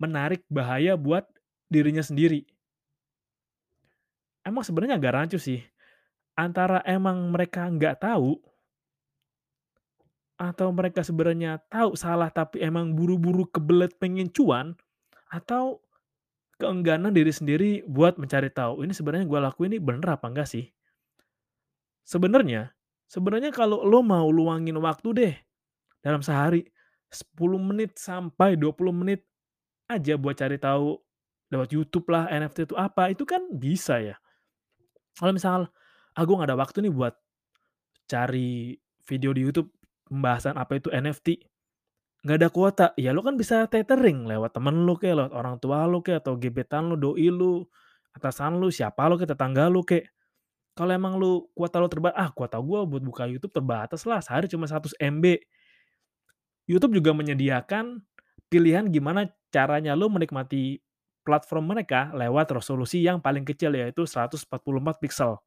menarik 0.00 0.42
bahaya 0.48 0.96
buat 0.96 1.28
dirinya 1.68 2.00
sendiri. 2.00 2.48
Emang 4.42 4.66
sebenarnya 4.66 4.98
agak 4.98 5.14
rancu 5.14 5.38
sih, 5.38 5.62
antara 6.34 6.82
emang 6.88 7.30
mereka 7.30 7.68
nggak 7.68 8.02
tahu 8.02 8.40
atau 10.42 10.74
mereka 10.74 11.06
sebenarnya 11.06 11.62
tahu 11.70 11.94
salah 11.94 12.26
tapi 12.26 12.58
emang 12.58 12.98
buru-buru 12.98 13.46
kebelet 13.46 13.94
pengen 14.02 14.26
cuan, 14.34 14.74
atau 15.30 15.78
keengganan 16.58 17.14
diri 17.14 17.30
sendiri 17.30 17.70
buat 17.86 18.18
mencari 18.18 18.50
tahu, 18.50 18.82
ini 18.82 18.90
sebenarnya 18.90 19.30
gue 19.30 19.38
lakuin 19.38 19.70
ini 19.70 19.78
bener 19.78 20.18
apa 20.18 20.26
enggak 20.26 20.50
sih? 20.50 20.66
Sebenarnya 22.02 22.74
sebenarnya 23.06 23.54
kalau 23.54 23.86
lo 23.86 24.02
mau 24.02 24.26
luangin 24.34 24.74
waktu 24.82 25.08
deh 25.14 25.34
dalam 26.02 26.26
sehari 26.26 26.66
10 27.12 27.38
menit 27.62 27.94
sampai 28.00 28.58
20 28.58 28.90
menit, 28.90 29.22
aja 29.86 30.18
buat 30.18 30.34
cari 30.34 30.58
tahu 30.58 30.98
lewat 31.52 31.68
YouTube 31.70 32.08
lah 32.10 32.26
NFT 32.32 32.72
itu 32.72 32.74
apa, 32.74 33.12
itu 33.12 33.22
kan 33.22 33.46
bisa 33.54 34.00
ya. 34.00 34.16
Kalau 35.14 35.36
misal, 35.36 35.68
ah, 36.16 36.22
gue 36.24 36.34
nggak 36.34 36.50
ada 36.50 36.58
waktu 36.58 36.88
nih 36.88 36.92
buat 36.92 37.14
cari 38.08 38.74
video 39.04 39.36
di 39.36 39.44
YouTube 39.44 39.81
pembahasan 40.08 40.58
apa 40.58 40.78
itu 40.78 40.88
NFT, 40.90 41.42
nggak 42.22 42.38
ada 42.38 42.48
kuota, 42.54 42.86
ya 42.94 43.10
lu 43.10 43.20
kan 43.26 43.34
bisa 43.34 43.66
tethering 43.66 44.30
lewat 44.30 44.54
temen 44.54 44.86
lu 44.86 44.94
kek, 44.94 45.10
lewat 45.10 45.34
orang 45.34 45.58
tua 45.58 45.90
lu 45.90 45.98
kek, 46.06 46.22
atau 46.22 46.38
gebetan 46.38 46.86
lu, 46.86 46.94
doi 46.94 47.28
lu, 47.34 47.66
atasan 48.14 48.62
lu, 48.62 48.70
siapa 48.70 49.10
lu 49.10 49.18
kek, 49.18 49.26
tetangga 49.26 49.66
lu 49.66 49.82
kek. 49.82 50.06
Kalau 50.72 50.92
emang 50.94 51.20
lu 51.20 51.50
kuota 51.52 51.82
lu 51.82 51.90
terba 51.90 52.14
ah, 52.16 52.32
kuota 52.32 52.56
gua 52.62 52.86
buat 52.88 53.02
buka 53.04 53.28
YouTube 53.28 53.52
terbatas 53.52 54.06
lah, 54.08 54.22
sehari 54.24 54.46
cuma 54.48 54.64
100 54.70 54.94
MB. 54.96 55.24
YouTube 56.70 56.94
juga 56.96 57.10
menyediakan 57.12 58.00
pilihan 58.46 58.86
gimana 58.88 59.26
caranya 59.50 59.98
lu 59.98 60.06
menikmati 60.08 60.78
platform 61.26 61.74
mereka 61.74 62.10
lewat 62.14 62.54
resolusi 62.54 63.02
yang 63.02 63.18
paling 63.18 63.42
kecil, 63.42 63.74
yaitu 63.74 64.06
144 64.06 64.46
piksel. 65.02 65.38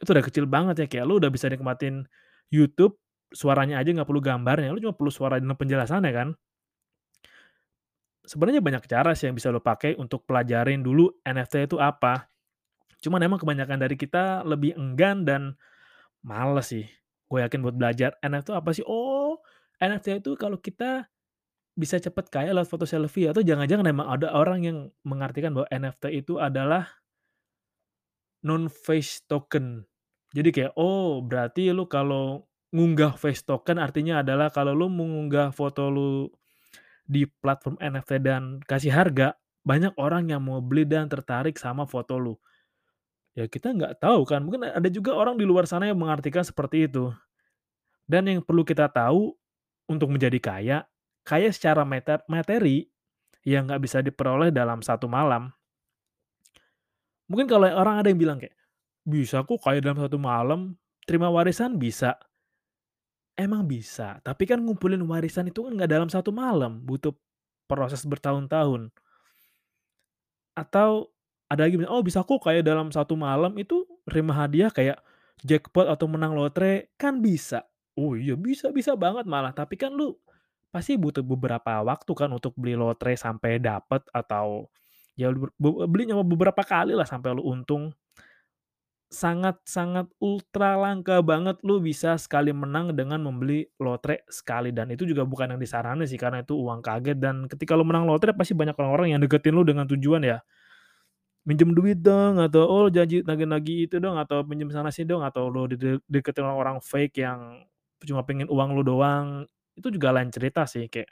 Itu 0.00 0.12
udah 0.12 0.24
kecil 0.24 0.44
banget 0.44 0.84
ya, 0.84 0.86
kayak 0.88 1.04
lu 1.08 1.16
udah 1.16 1.32
bisa 1.32 1.48
nikmatin 1.48 2.04
YouTube, 2.52 2.96
suaranya 3.30 3.78
aja 3.78 3.90
nggak 3.90 4.06
perlu 4.06 4.22
gambarnya, 4.22 4.74
lu 4.74 4.82
cuma 4.82 4.94
perlu 4.94 5.10
suara 5.10 5.38
dan 5.38 5.50
penjelasannya 5.54 6.12
kan. 6.12 6.28
Sebenarnya 8.26 8.62
banyak 8.62 8.84
cara 8.86 9.16
sih 9.16 9.26
yang 9.26 9.34
bisa 9.38 9.50
lu 9.50 9.58
pakai 9.58 9.98
untuk 9.98 10.22
pelajarin 10.28 10.84
dulu 10.84 11.10
NFT 11.26 11.66
itu 11.70 11.76
apa. 11.82 12.30
Cuman 13.00 13.24
emang 13.24 13.40
kebanyakan 13.40 13.80
dari 13.80 13.96
kita 13.96 14.44
lebih 14.44 14.76
enggan 14.76 15.24
dan 15.24 15.42
males 16.22 16.70
sih. 16.70 16.86
Gue 17.26 17.40
yakin 17.42 17.64
buat 17.64 17.74
belajar 17.74 18.14
NFT 18.20 18.52
itu 18.52 18.54
apa 18.54 18.70
sih? 18.76 18.84
Oh, 18.84 19.40
NFT 19.80 20.20
itu 20.20 20.36
kalau 20.36 20.60
kita 20.60 21.08
bisa 21.72 21.96
cepet 21.96 22.28
kaya 22.28 22.52
lewat 22.52 22.68
foto 22.68 22.84
selfie 22.84 23.30
atau 23.30 23.40
jangan-jangan 23.40 23.86
emang 23.88 24.06
ada 24.10 24.34
orang 24.36 24.60
yang 24.66 24.78
mengartikan 25.06 25.56
bahwa 25.56 25.70
NFT 25.72 26.26
itu 26.26 26.36
adalah 26.36 26.84
non-face 28.44 29.24
token. 29.24 29.86
Jadi 30.30 30.48
kayak, 30.52 30.72
oh 30.76 31.24
berarti 31.24 31.72
lu 31.72 31.88
kalau 31.88 32.49
ngunggah 32.70 33.18
face 33.18 33.42
token 33.42 33.82
artinya 33.82 34.22
adalah 34.22 34.50
kalau 34.50 34.74
lu 34.74 34.86
mengunggah 34.86 35.50
foto 35.50 35.90
lu 35.90 36.30
di 37.10 37.26
platform 37.26 37.74
NFT 37.82 38.22
dan 38.22 38.62
kasih 38.62 38.94
harga, 38.94 39.34
banyak 39.66 39.90
orang 39.98 40.30
yang 40.30 40.46
mau 40.46 40.62
beli 40.62 40.86
dan 40.86 41.10
tertarik 41.10 41.58
sama 41.58 41.82
foto 41.82 42.14
lu. 42.22 42.34
Ya 43.34 43.50
kita 43.50 43.74
nggak 43.74 43.98
tahu 43.98 44.22
kan, 44.22 44.46
mungkin 44.46 44.70
ada 44.70 44.86
juga 44.86 45.18
orang 45.18 45.34
di 45.34 45.42
luar 45.42 45.66
sana 45.66 45.90
yang 45.90 45.98
mengartikan 45.98 46.46
seperti 46.46 46.86
itu. 46.86 47.10
Dan 48.06 48.30
yang 48.30 48.42
perlu 48.46 48.62
kita 48.62 48.86
tahu 48.86 49.34
untuk 49.90 50.06
menjadi 50.10 50.38
kaya, 50.38 50.78
kaya 51.26 51.50
secara 51.50 51.82
materi 52.26 52.86
yang 53.42 53.66
nggak 53.66 53.82
bisa 53.82 53.98
diperoleh 54.02 54.54
dalam 54.54 54.78
satu 54.78 55.10
malam. 55.10 55.50
Mungkin 57.26 57.46
kalau 57.46 57.66
orang 57.70 58.02
ada 58.02 58.10
yang 58.10 58.18
bilang 58.18 58.38
kayak, 58.38 58.54
"Bisa 59.02 59.42
kok 59.42 59.62
kaya 59.62 59.82
dalam 59.82 59.98
satu 59.98 60.18
malam, 60.18 60.78
terima 61.06 61.30
warisan 61.30 61.78
bisa." 61.78 62.18
Emang 63.40 63.64
bisa, 63.64 64.20
tapi 64.20 64.44
kan 64.44 64.60
ngumpulin 64.60 65.00
warisan 65.08 65.48
itu 65.48 65.64
kan 65.64 65.72
nggak 65.72 65.88
dalam 65.96 66.08
satu 66.12 66.28
malam, 66.28 66.84
butuh 66.84 67.16
proses 67.64 68.04
bertahun-tahun. 68.04 68.92
Atau 70.58 71.14
ada 71.50 71.66
lagi 71.66 71.78
"Oh 71.86 72.02
bisa 72.02 72.22
kok 72.26 72.42
kaya 72.42 72.62
dalam 72.62 72.90
satu 72.94 73.14
malam 73.18 73.54
itu 73.58 73.86
nerima 74.06 74.34
hadiah 74.34 74.70
kayak 74.70 74.98
jackpot 75.46 75.86
atau 75.86 76.06
menang 76.10 76.34
lotre." 76.34 76.90
Kan 76.98 77.22
bisa. 77.22 77.66
Oh 77.98 78.14
iya 78.18 78.34
bisa 78.38 78.70
bisa 78.74 78.94
banget 78.98 79.26
malah, 79.26 79.50
tapi 79.54 79.74
kan 79.78 79.94
lu 79.94 80.14
pasti 80.70 80.94
butuh 80.98 81.22
beberapa 81.26 81.82
waktu 81.82 82.12
kan 82.14 82.30
untuk 82.30 82.54
beli 82.58 82.78
lotre 82.78 83.18
sampai 83.18 83.58
dapet 83.58 84.06
atau 84.14 84.70
ya 85.18 85.30
ber 85.34 85.50
be 85.58 85.70
beli 85.90 86.06
nyoba 86.10 86.22
beberapa 86.26 86.62
kali 86.66 86.94
lah 86.94 87.06
sampai 87.06 87.34
lu 87.34 87.42
untung. 87.46 87.90
Sangat-sangat 89.10 90.06
ultra 90.22 90.78
langka 90.78 91.18
banget 91.18 91.58
lu 91.66 91.82
bisa 91.82 92.14
sekali 92.14 92.54
menang 92.54 92.94
dengan 92.94 93.18
membeli 93.18 93.66
lotre 93.82 94.22
sekali. 94.30 94.70
Dan 94.70 94.94
itu 94.94 95.02
juga 95.02 95.26
bukan 95.26 95.50
yang 95.50 95.58
disaranin 95.58 96.06
sih 96.06 96.14
karena 96.14 96.46
itu 96.46 96.54
uang 96.54 96.78
kaget. 96.78 97.18
Dan 97.18 97.50
ketika 97.50 97.74
lu 97.74 97.82
menang 97.82 98.06
lotre 98.06 98.30
pasti 98.30 98.54
banyak 98.54 98.78
orang-orang 98.78 99.18
yang 99.18 99.18
deketin 99.18 99.50
lu 99.58 99.66
dengan 99.66 99.90
tujuan 99.90 100.22
ya, 100.22 100.38
"Minjem 101.48 101.74
duit 101.74 101.98
dong," 102.04 102.38
atau, 102.38 102.66
"Oh 102.68 102.86
janji 102.90 103.24
nagih-nagih 103.26 103.88
itu 103.90 103.96
dong," 104.02 104.18
atau, 104.20 104.46
"Pinjam 104.46 104.70
sana 104.74 104.94
sini 104.94 105.10
dong," 105.10 105.22
atau 105.26 105.50
lu 105.50 105.66
deketin 106.10 106.44
orang-orang 106.46 106.78
fake 106.84 107.22
yang 107.22 107.66
cuma 108.06 108.22
pengen 108.26 108.46
uang 108.50 108.78
lu 108.78 108.82
doang, 108.86 109.46
itu 109.78 109.88
juga 109.94 110.14
lain 110.14 110.30
cerita 110.34 110.64
sih, 110.70 110.86
kayak 110.90 111.10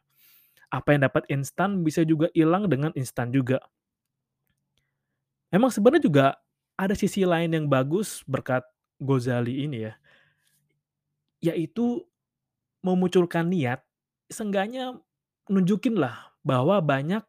apa 0.72 0.88
yang 0.96 1.02
dapat 1.08 1.24
instan 1.32 1.82
bisa 1.86 2.02
juga 2.04 2.28
hilang 2.36 2.66
dengan 2.70 2.92
instan 2.96 3.30
juga. 3.34 3.60
Emang 5.52 5.72
sebenarnya 5.72 6.02
juga 6.04 6.26
ada 6.78 6.94
sisi 6.94 7.26
lain 7.26 7.50
yang 7.50 7.66
bagus 7.66 8.22
berkat 8.24 8.62
Gozali 9.02 9.66
ini 9.66 9.90
ya, 9.90 9.94
yaitu 11.42 12.06
memunculkan 12.82 13.50
niat, 13.50 13.82
seenggaknya 14.30 14.98
nunjukin 15.50 15.98
lah 15.98 16.34
bahwa 16.46 16.78
banyak 16.78 17.22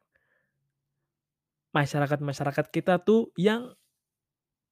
masyarakat-masyarakat 1.73 2.65
kita 2.69 3.01
tuh 3.01 3.33
yang 3.37 3.73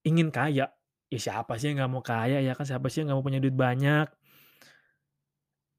ingin 0.05 0.29
kaya. 0.29 0.73
Ya 1.07 1.19
siapa 1.21 1.55
sih 1.55 1.71
yang 1.71 1.81
nggak 1.81 1.91
mau 1.91 2.03
kaya 2.03 2.43
ya 2.43 2.53
kan, 2.53 2.65
siapa 2.67 2.89
sih 2.91 3.01
yang 3.01 3.13
nggak 3.13 3.17
mau 3.21 3.25
punya 3.25 3.39
duit 3.41 3.55
banyak. 3.55 4.07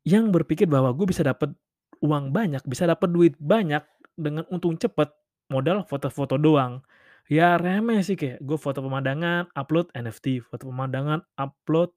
Yang 0.07 0.25
berpikir 0.33 0.67
bahwa 0.71 0.95
gue 0.95 1.07
bisa 1.11 1.27
dapet 1.27 1.53
uang 2.01 2.31
banyak, 2.31 2.63
bisa 2.65 2.87
dapet 2.89 3.11
duit 3.11 3.35
banyak 3.37 3.85
dengan 4.15 4.47
untung 4.49 4.79
cepet, 4.79 5.11
modal 5.51 5.85
foto-foto 5.85 6.39
doang. 6.41 6.81
Ya 7.29 7.61
remeh 7.61 8.01
sih 8.01 8.17
kayak 8.17 8.41
gue 8.41 8.57
foto 8.57 8.81
pemandangan, 8.81 9.53
upload 9.53 9.93
NFT, 9.93 10.41
foto 10.41 10.73
pemandangan, 10.73 11.21
upload, 11.37 11.93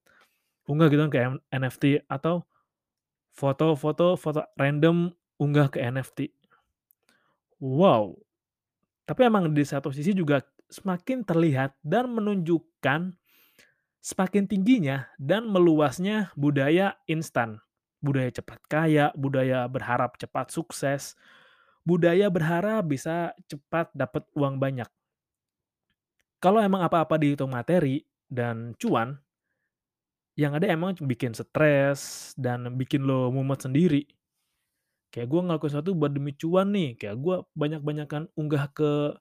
unggah 0.67 0.91
gitu 0.91 1.07
kan 1.07 1.11
ke 1.11 1.19
NFT 1.55 2.03
atau 2.11 2.43
foto-foto, 3.31 4.19
foto 4.19 4.43
random 4.59 5.07
unggah 5.39 5.71
ke 5.71 5.79
NFT. 5.79 6.35
Wow, 7.63 8.19
tapi 9.07 9.27
emang 9.27 9.51
di 9.51 9.63
satu 9.63 9.91
sisi 9.91 10.15
juga 10.15 10.39
semakin 10.71 11.27
terlihat 11.27 11.75
dan 11.83 12.11
menunjukkan 12.11 13.11
semakin 14.01 14.43
tingginya 14.47 15.11
dan 15.19 15.51
meluasnya 15.51 16.31
budaya 16.39 16.95
instan. 17.11 17.59
Budaya 18.01 18.33
cepat 18.33 18.59
kaya, 18.65 19.13
budaya 19.13 19.67
berharap 19.69 20.17
cepat 20.17 20.49
sukses, 20.49 21.13
budaya 21.85 22.31
berharap 22.33 22.87
bisa 22.87 23.35
cepat 23.45 23.93
dapat 23.93 24.25
uang 24.33 24.57
banyak. 24.57 24.89
Kalau 26.41 26.57
emang 26.57 26.81
apa-apa 26.81 27.21
dihitung 27.21 27.53
materi 27.53 28.01
dan 28.25 28.73
cuan, 28.81 29.13
yang 30.33 30.57
ada 30.57 30.65
emang 30.73 30.97
bikin 30.97 31.37
stres 31.37 32.33
dan 32.33 32.65
bikin 32.81 33.05
lo 33.05 33.29
mumet 33.29 33.61
sendiri. 33.61 34.09
Kayak 35.13 35.27
gue 35.27 35.41
ngelakuin 35.43 35.71
sesuatu 35.75 35.91
buat 35.93 36.11
demi 36.15 36.33
cuan 36.33 36.73
nih, 36.73 36.97
kayak 36.97 37.19
gue 37.21 37.35
banyak-banyakan 37.53 38.31
unggah 38.33 38.73
ke 38.73 39.13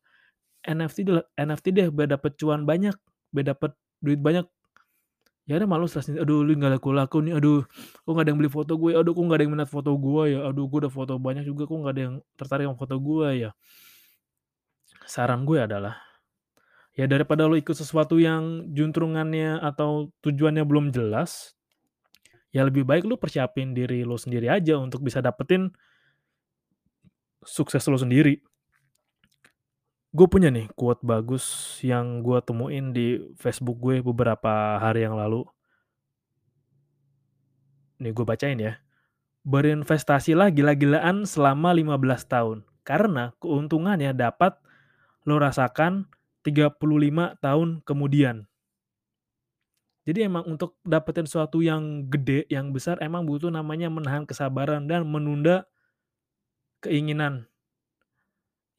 NFT 0.65 0.99
deh 1.05 1.21
NFT 1.37 1.67
deh 1.77 1.89
biar 1.93 2.09
dapet 2.17 2.39
cuan 2.41 2.65
banyak, 2.65 2.97
biar 3.35 3.53
dapet 3.53 3.77
duit 4.01 4.23
banyak. 4.23 4.49
Ya 5.51 5.59
udah 5.59 5.69
malu 5.69 5.85
stres 5.91 6.07
nih, 6.09 6.23
"Aduh, 6.23 6.47
ini 6.47 6.57
nggak 6.63 6.79
laku-laku 6.79 7.19
nih, 7.27 7.35
aduh, 7.37 7.67
kok 8.07 8.11
nggak 8.15 8.25
ada 8.25 8.31
yang 8.31 8.39
beli 8.39 8.53
foto 8.53 8.73
gue, 8.79 8.91
aduh 8.95 9.13
kok 9.17 9.25
nggak 9.27 9.39
ada 9.41 9.45
yang 9.45 9.55
minat 9.59 9.69
foto 9.73 9.91
gue 9.99 10.23
ya, 10.31 10.39
aduh 10.47 10.65
gue 10.71 10.79
udah 10.87 10.93
foto 10.95 11.13
banyak 11.19 11.45
juga 11.49 11.63
kok 11.67 11.77
nggak 11.83 11.95
ada 11.97 12.03
yang 12.07 12.15
tertarik 12.39 12.65
sama 12.71 12.77
foto 12.79 12.97
gue 13.03 13.29
ya." 13.49 13.51
Saran 15.07 15.43
gue 15.49 15.59
adalah, 15.59 15.97
ya 16.95 17.07
daripada 17.07 17.47
lo 17.47 17.55
ikut 17.55 17.75
sesuatu 17.75 18.19
yang 18.19 18.71
juntrungannya 18.75 19.63
atau 19.63 20.11
tujuannya 20.23 20.67
belum 20.67 20.91
jelas, 20.91 21.55
ya 22.51 22.67
lebih 22.67 22.83
baik 22.83 23.07
lu 23.07 23.15
persiapin 23.15 23.73
diri 23.75 24.03
lo 24.03 24.19
sendiri 24.19 24.51
aja 24.51 24.75
untuk 24.79 25.07
bisa 25.07 25.23
dapetin 25.23 25.71
sukses 27.47 27.87
lo 27.87 27.97
sendiri. 27.97 28.43
Gue 30.11 30.27
punya 30.27 30.51
nih 30.51 30.67
quote 30.75 31.07
bagus 31.07 31.79
yang 31.87 32.27
gue 32.27 32.43
temuin 32.43 32.91
di 32.91 33.23
Facebook 33.39 33.79
gue 33.79 34.03
beberapa 34.03 34.83
hari 34.83 35.07
yang 35.07 35.15
lalu. 35.15 35.47
Nih 38.03 38.11
gue 38.11 38.27
bacain 38.27 38.59
ya. 38.59 38.83
Berinvestasilah 39.47 40.51
gila-gilaan 40.53 41.25
selama 41.25 41.73
15 41.73 42.27
tahun, 42.29 42.59
karena 42.85 43.33
keuntungannya 43.41 44.13
dapat 44.13 44.59
lo 45.25 45.41
rasakan 45.41 46.11
35 46.43 47.37
tahun 47.41 47.69
kemudian. 47.85 48.49
Jadi 50.09 50.27
emang 50.27 50.49
untuk 50.49 50.81
dapetin 50.83 51.29
sesuatu 51.29 51.61
yang 51.61 52.09
gede, 52.09 52.49
yang 52.49 52.73
besar 52.73 52.97
emang 53.05 53.29
butuh 53.29 53.53
namanya 53.53 53.93
menahan 53.93 54.25
kesabaran 54.25 54.89
dan 54.89 55.05
menunda 55.05 55.69
keinginan. 56.81 57.45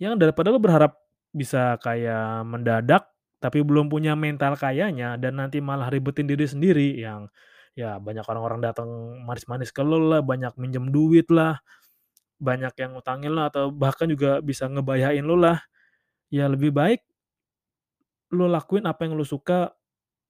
Yang 0.01 0.17
daripada 0.17 0.49
lo 0.49 0.57
berharap 0.57 0.97
bisa 1.29 1.77
kaya 1.77 2.41
mendadak, 2.41 3.05
tapi 3.37 3.61
belum 3.61 3.87
punya 3.87 4.17
mental 4.17 4.57
kayanya 4.57 5.15
dan 5.15 5.37
nanti 5.37 5.61
malah 5.61 5.93
ribetin 5.93 6.25
diri 6.25 6.49
sendiri 6.49 6.97
yang 6.97 7.29
ya 7.77 8.01
banyak 8.01 8.25
orang-orang 8.25 8.59
datang 8.59 8.89
manis-manis 9.21 9.69
ke 9.69 9.85
lo 9.85 10.01
lah, 10.01 10.25
banyak 10.25 10.57
minjem 10.57 10.89
duit 10.89 11.29
lah, 11.29 11.61
banyak 12.41 12.73
yang 12.81 12.97
ngutangin 12.97 13.31
lo 13.31 13.45
atau 13.45 13.69
bahkan 13.69 14.09
juga 14.09 14.41
bisa 14.41 14.65
ngebahayain 14.65 15.23
lo 15.23 15.37
lah. 15.37 15.61
Ya 16.33 16.49
lebih 16.49 16.73
baik 16.73 17.10
lu 18.31 18.47
lakuin 18.47 18.87
apa 18.87 19.05
yang 19.05 19.19
lu 19.19 19.27
suka, 19.27 19.75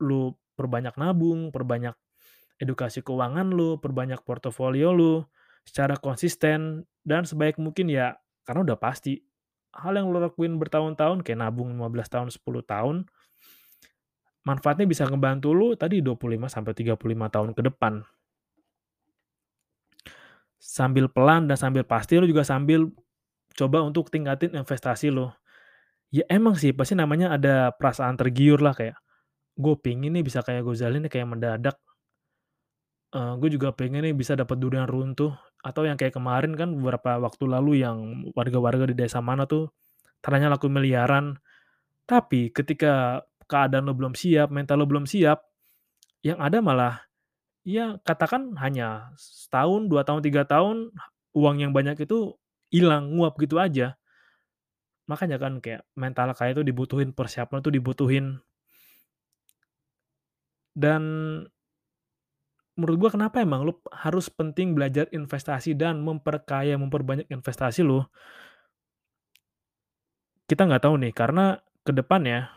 lu 0.02 0.34
perbanyak 0.58 0.98
nabung, 0.98 1.54
perbanyak 1.54 1.96
edukasi 2.62 3.02
keuangan 3.02 3.50
lu, 3.50 3.78
perbanyak 3.82 4.22
portofolio 4.22 4.94
lu 4.94 5.26
secara 5.66 5.98
konsisten 5.98 6.86
dan 7.06 7.26
sebaik 7.26 7.62
mungkin 7.62 7.90
ya 7.90 8.18
karena 8.46 8.66
udah 8.66 8.78
pasti 8.78 9.22
hal 9.78 9.94
yang 9.98 10.10
lu 10.10 10.18
lakuin 10.18 10.58
bertahun-tahun 10.58 11.22
kayak 11.22 11.40
nabung 11.40 11.78
15 11.78 12.14
tahun, 12.14 12.28
10 12.34 12.62
tahun 12.66 12.96
manfaatnya 14.42 14.90
bisa 14.90 15.06
ngebantu 15.06 15.54
lu 15.54 15.78
tadi 15.78 16.02
25 16.02 16.50
sampai 16.50 16.74
35 16.74 16.98
tahun 17.34 17.50
ke 17.54 17.62
depan. 17.70 17.94
Sambil 20.62 21.10
pelan 21.10 21.50
dan 21.50 21.58
sambil 21.58 21.86
pasti 21.86 22.18
lu 22.18 22.26
juga 22.30 22.46
sambil 22.46 22.90
coba 23.54 23.86
untuk 23.86 24.10
tingkatin 24.10 24.54
investasi 24.58 25.14
lu. 25.14 25.30
Ya 26.12 26.28
emang 26.28 26.60
sih 26.60 26.76
pasti 26.76 26.92
namanya 27.00 27.32
ada 27.40 27.72
perasaan 27.72 28.20
tergiur 28.20 28.60
lah 28.60 28.76
kayak, 28.76 29.00
"Gue 29.56 29.76
pengen 29.80 30.12
nih 30.18 30.24
bisa 30.28 30.42
kayak 30.44 30.64
Gozali 30.68 30.98
nih 31.04 31.12
kayak 31.14 31.30
mendadak." 31.32 31.78
Eee, 33.12 33.34
gue 33.44 33.50
juga 33.60 33.76
pengen 33.76 34.08
nih 34.08 34.16
bisa 34.16 34.40
dapat 34.40 34.56
durian 34.56 34.88
runtuh 34.88 35.36
atau 35.68 35.84
yang 35.84 36.00
kayak 36.00 36.16
kemarin 36.16 36.56
kan 36.56 36.72
beberapa 36.80 37.20
waktu 37.20 37.44
lalu 37.44 37.84
yang 37.84 38.24
warga-warga 38.32 38.88
di 38.88 38.96
desa 38.96 39.20
mana 39.20 39.44
tuh 39.44 39.68
tanahnya 40.24 40.52
laku 40.52 40.72
miliaran. 40.72 41.36
Tapi 42.08 42.52
ketika 42.56 43.24
keadaan 43.50 43.88
lo 43.90 43.94
belum 43.98 44.16
siap, 44.18 44.50
mental 44.54 44.84
lo 44.84 44.88
belum 44.90 45.06
siap, 45.10 45.44
yang 46.26 46.40
ada 46.42 46.60
malah 46.64 47.04
ya 47.68 48.00
katakan 48.04 48.56
hanya 48.62 49.14
setahun, 49.20 49.88
2 49.92 50.04
tahun, 50.08 50.22
3 50.26 50.44
tahun, 50.48 50.92
uang 51.38 51.58
yang 51.64 51.72
banyak 51.76 52.00
itu 52.04 52.36
hilang, 52.74 53.14
nguap 53.16 53.38
gitu 53.42 53.58
aja. 53.62 53.96
Makanya 55.12 55.36
kan 55.36 55.60
kayak 55.60 55.84
mental 56.00 56.32
kayak 56.32 56.56
itu 56.56 56.64
dibutuhin, 56.64 57.12
persiapan 57.12 57.60
itu 57.60 57.72
dibutuhin. 57.76 58.40
Dan 60.72 61.04
menurut 62.80 62.96
gua 62.96 63.12
kenapa 63.12 63.44
emang 63.44 63.68
lu 63.68 63.76
harus 63.92 64.32
penting 64.32 64.72
belajar 64.72 65.12
investasi 65.12 65.76
dan 65.76 66.00
memperkaya, 66.00 66.80
memperbanyak 66.80 67.28
investasi 67.28 67.84
lu 67.84 68.08
kita 70.52 70.68
nggak 70.68 70.84
tahu 70.84 71.00
nih 71.00 71.16
karena 71.16 71.64
ke 71.88 71.96
depannya 71.96 72.52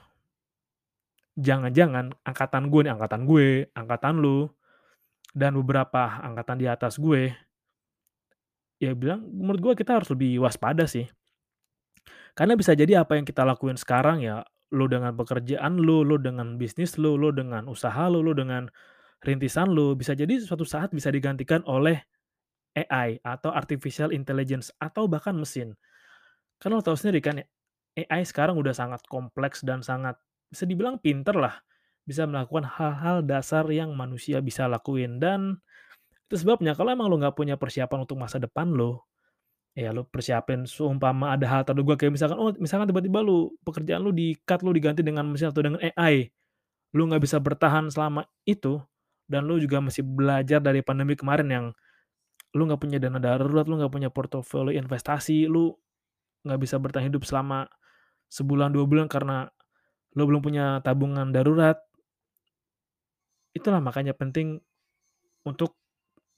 jangan-jangan 1.38 2.10
angkatan 2.26 2.66
gue 2.66 2.80
nih, 2.82 2.92
angkatan 2.94 3.22
gue, 3.22 3.46
angkatan 3.70 4.14
lu, 4.18 4.50
dan 5.30 5.54
beberapa 5.54 6.18
angkatan 6.22 6.58
di 6.58 6.66
atas 6.66 6.98
gue, 6.98 7.30
ya 8.82 8.94
bilang 8.98 9.22
menurut 9.30 9.62
gue 9.62 9.72
kita 9.78 10.02
harus 10.02 10.10
lebih 10.10 10.42
waspada 10.42 10.90
sih. 10.90 11.06
Karena 12.34 12.58
bisa 12.58 12.74
jadi 12.74 13.02
apa 13.02 13.14
yang 13.14 13.26
kita 13.26 13.46
lakuin 13.46 13.78
sekarang 13.78 14.22
ya, 14.22 14.42
lu 14.74 14.90
dengan 14.90 15.14
pekerjaan 15.14 15.78
lu, 15.78 16.02
lu 16.02 16.18
dengan 16.18 16.58
bisnis 16.58 16.98
lu, 16.98 17.14
lu 17.14 17.30
dengan 17.30 17.70
usaha 17.70 18.10
lu, 18.10 18.26
lu 18.26 18.34
dengan 18.34 18.66
rintisan 19.22 19.70
lu, 19.70 19.94
bisa 19.94 20.18
jadi 20.18 20.42
suatu 20.42 20.66
saat 20.66 20.90
bisa 20.90 21.14
digantikan 21.14 21.62
oleh 21.64 22.02
AI 22.74 23.22
atau 23.22 23.54
artificial 23.54 24.10
intelligence 24.10 24.74
atau 24.82 25.06
bahkan 25.06 25.38
mesin. 25.38 25.78
Kan 26.58 26.74
lo 26.74 26.82
tahu 26.82 26.98
sendiri 26.98 27.22
kan 27.22 27.38
AI 27.94 28.22
sekarang 28.26 28.58
udah 28.58 28.74
sangat 28.74 29.06
kompleks 29.06 29.62
dan 29.62 29.86
sangat 29.86 30.18
bisa 30.50 30.66
dibilang 30.66 30.98
pinter 30.98 31.38
lah, 31.38 31.54
bisa 32.02 32.26
melakukan 32.26 32.66
hal-hal 32.66 33.22
dasar 33.22 33.62
yang 33.70 33.94
manusia 33.94 34.42
bisa 34.42 34.66
lakuin 34.66 35.22
dan 35.22 35.62
itu 36.26 36.42
sebabnya 36.42 36.74
kalau 36.74 36.90
emang 36.90 37.06
lo 37.06 37.20
nggak 37.20 37.36
punya 37.38 37.54
persiapan 37.54 38.02
untuk 38.02 38.18
masa 38.18 38.42
depan 38.42 38.74
lo, 38.74 39.06
ya 39.74 39.90
lo 39.90 40.06
persiapin 40.06 40.70
seumpama 40.70 41.34
ada 41.34 41.46
hal 41.50 41.62
terduga 41.66 41.98
kayak 41.98 42.14
misalkan, 42.14 42.38
oh 42.38 42.54
misalkan 42.62 42.86
tiba-tiba 42.90 43.18
lu 43.26 43.50
pekerjaan 43.66 44.06
lu 44.06 44.14
di-cut, 44.14 44.62
lu 44.62 44.70
diganti 44.70 45.02
dengan 45.02 45.26
mesin 45.26 45.50
atau 45.50 45.66
dengan 45.66 45.82
AI, 45.82 46.30
lu 46.94 47.10
nggak 47.10 47.22
bisa 47.22 47.42
bertahan 47.42 47.90
selama 47.90 48.22
itu, 48.46 48.78
dan 49.26 49.44
lu 49.50 49.58
juga 49.58 49.82
masih 49.82 50.06
belajar 50.06 50.62
dari 50.62 50.78
pandemi 50.80 51.18
kemarin 51.18 51.48
yang 51.50 51.66
lu 52.54 52.70
nggak 52.70 52.78
punya 52.78 52.98
dana 53.02 53.18
darurat, 53.18 53.66
lu 53.66 53.82
nggak 53.82 53.90
punya 53.90 54.10
portofolio 54.14 54.70
investasi, 54.70 55.50
lu 55.50 55.74
nggak 56.46 56.60
bisa 56.62 56.78
bertahan 56.78 57.10
hidup 57.10 57.26
selama 57.26 57.66
sebulan, 58.30 58.70
2 58.70 58.86
bulan 58.86 59.10
karena 59.10 59.50
lo 60.14 60.22
belum 60.30 60.38
punya 60.38 60.78
tabungan 60.86 61.34
darurat. 61.34 61.82
Itulah 63.54 63.82
makanya 63.82 64.14
penting 64.14 64.62
untuk 65.46 65.74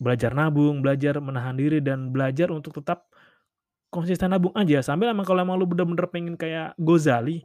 belajar 0.01 0.33
nabung, 0.33 0.81
belajar 0.81 1.21
menahan 1.21 1.57
diri, 1.57 1.85
dan 1.85 2.13
belajar 2.13 2.53
untuk 2.53 2.77
tetap 2.81 3.13
konsisten 3.97 4.29
nabung 4.33 4.53
aja. 4.53 4.85
Sambil 4.85 5.11
emang 5.13 5.25
kalau 5.25 5.41
emang 5.43 5.57
lu 5.57 5.67
bener-bener 5.69 6.07
pengen 6.13 6.35
kayak 6.37 6.77
Gozali, 6.77 7.45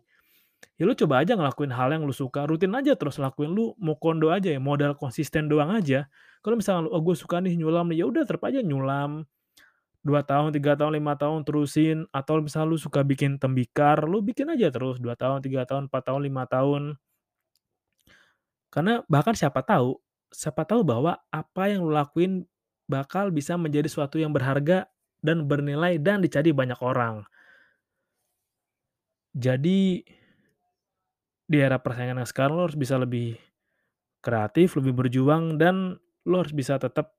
ya 0.80 0.84
lu 0.86 0.94
coba 0.98 1.24
aja 1.24 1.34
ngelakuin 1.40 1.72
hal 1.74 1.90
yang 1.96 2.04
lu 2.08 2.14
suka, 2.16 2.46
rutin 2.50 2.74
aja 2.76 2.94
terus 3.00 3.18
lakuin. 3.22 3.52
Lu 3.56 3.74
mau 3.80 3.96
kondo 3.98 4.30
aja 4.34 4.52
ya, 4.52 4.60
modal 4.62 4.94
konsisten 5.00 5.48
doang 5.48 5.72
aja. 5.74 6.08
Kalau 6.44 6.58
misalnya 6.60 6.90
lu, 6.90 6.92
"Oh 6.94 7.02
gue 7.06 7.16
suka 7.18 7.40
nih 7.42 7.56
nyulam 7.60 7.88
nih," 7.94 8.04
ya 8.04 8.06
udah 8.10 8.24
tetep 8.28 8.44
aja 8.44 8.60
nyulam. 8.66 9.24
2 10.06 10.22
tahun, 10.26 10.50
3 10.56 10.74
tahun, 10.80 10.98
5 10.98 11.14
tahun 11.18 11.46
terusin, 11.46 11.98
atau 12.12 12.42
misalnya 12.42 12.74
lu 12.74 12.78
suka 12.82 13.06
bikin 13.06 13.38
tembikar, 13.38 14.02
lu 14.10 14.22
bikin 14.26 14.50
aja 14.50 14.70
terus 14.74 14.98
2 15.00 15.14
tahun, 15.18 15.46
3 15.46 15.64
tahun, 15.70 15.88
4 15.92 16.04
tahun, 16.10 16.22
5 16.26 16.44
tahun. 16.50 16.98
Karena 18.74 19.04
bahkan 19.12 19.36
siapa 19.36 19.62
tahu 19.62 20.00
siapa 20.32 20.64
tahu 20.64 20.82
bahwa 20.82 21.20
apa 21.30 21.64
yang 21.68 21.84
lu 21.84 21.92
lakuin 21.92 22.48
bakal 22.88 23.30
bisa 23.30 23.60
menjadi 23.60 23.88
suatu 23.92 24.18
yang 24.18 24.32
berharga 24.32 24.88
dan 25.22 25.46
bernilai 25.46 26.02
dan 26.02 26.20
dicari 26.22 26.50
banyak 26.52 26.78
orang. 26.82 27.24
Jadi 29.32 30.04
di 31.48 31.58
era 31.60 31.80
persaingan 31.80 32.20
yang 32.20 32.30
sekarang 32.30 32.56
lo 32.60 32.68
harus 32.68 32.80
bisa 32.80 33.00
lebih 33.00 33.40
kreatif, 34.20 34.76
lebih 34.76 34.94
berjuang, 34.96 35.56
dan 35.56 35.98
lo 36.28 36.36
harus 36.42 36.54
bisa 36.54 36.78
tetap 36.78 37.16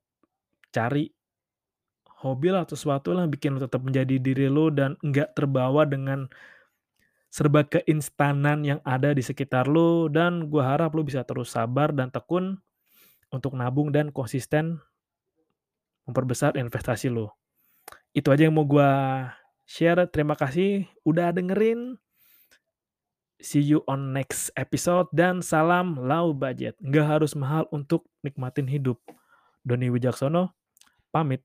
cari 0.73 1.09
hobi 2.23 2.55
lah 2.55 2.63
atau 2.63 2.79
sesuatu 2.79 3.11
lah 3.13 3.27
bikin 3.27 3.59
lo 3.59 3.61
tetap 3.61 3.83
menjadi 3.83 4.15
diri 4.23 4.47
lo 4.47 4.71
dan 4.71 4.95
nggak 5.03 5.35
terbawa 5.35 5.83
dengan 5.83 6.31
serba 7.33 7.67
keinstanan 7.67 8.63
yang 8.63 8.81
ada 8.85 9.17
di 9.17 9.25
sekitar 9.25 9.67
lo, 9.67 10.07
dan 10.13 10.53
gua 10.53 10.77
harap 10.77 10.93
lo 10.93 11.03
bisa 11.03 11.25
terus 11.25 11.53
sabar 11.53 11.93
dan 11.93 12.13
tekun 12.13 12.61
untuk 13.33 13.57
nabung 13.57 13.89
dan 13.89 14.13
konsisten 14.13 14.81
memperbesar 16.05 16.61
investasi 16.61 17.09
lo. 17.09 17.42
Itu 18.13 18.29
aja 18.29 18.45
yang 18.49 18.57
mau 18.57 18.69
gua 18.69 19.33
share, 19.65 20.05
terima 20.09 20.37
kasih 20.37 20.85
udah 21.05 21.33
dengerin. 21.33 21.97
See 23.43 23.65
you 23.65 23.83
on 23.91 24.15
next 24.15 24.55
episode 24.55 25.11
dan 25.11 25.43
salam 25.43 25.99
low 25.99 26.31
budget. 26.31 26.79
Nggak 26.79 27.07
harus 27.19 27.35
mahal 27.35 27.67
untuk 27.75 28.07
nikmatin 28.23 28.71
hidup. 28.71 29.03
Doni 29.67 29.91
Wijaksono, 29.91 30.55
pamit. 31.11 31.43